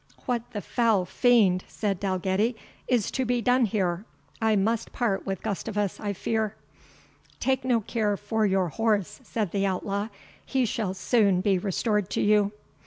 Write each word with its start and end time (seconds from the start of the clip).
"What 0.25 0.49
the 0.49 0.61
foul 0.61 1.05
fiend," 1.05 1.63
said 1.67 1.99
Dalgetty, 1.99 2.55
"is 2.87 3.11
to 3.11 3.23
be 3.23 3.39
done 3.39 3.65
here? 3.65 4.03
I 4.41 4.55
must 4.55 4.91
part 4.91 5.27
with 5.27 5.43
Gustavus, 5.43 5.99
I 5.99 6.11
fear." 6.11 6.55
"Take 7.39 7.63
no 7.63 7.81
care 7.81 8.17
for 8.17 8.43
your 8.43 8.69
horse," 8.69 9.19
said 9.23 9.51
the 9.51 9.67
outlaw; 9.67 10.07
"he 10.43 10.65
shall 10.65 10.95
soon 10.95 11.41
be 11.41 11.59
restored 11.59 12.09
to 12.09 12.21
you." 12.21 12.51